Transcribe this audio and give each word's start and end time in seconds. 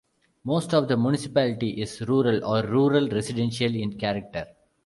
Most 0.43 0.73
of 0.73 0.87
the 0.87 0.97
Municipality 0.97 1.79
is 1.79 2.01
rural 2.01 2.43
or 2.43 2.63
rural-residential 2.65 3.75
in 3.75 3.99
character. 3.99 4.47